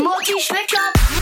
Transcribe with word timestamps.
Mochi 0.00 0.40
switch 0.40 0.74
up. 0.78 1.17